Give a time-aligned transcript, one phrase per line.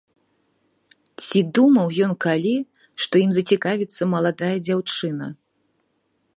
[1.25, 2.53] Ці думаў ён калі,
[3.05, 5.27] што ім зацікавіцца маладая дзяўчына!